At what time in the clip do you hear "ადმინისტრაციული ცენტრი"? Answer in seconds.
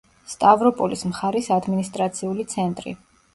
1.57-2.97